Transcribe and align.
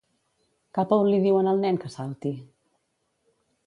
Cap 0.77 0.95
a 0.95 0.99
on 1.03 1.11
li 1.11 1.21
diuen 1.27 1.51
al 1.53 1.63
nen 1.67 1.81
que 1.85 1.95
salti? 1.99 2.35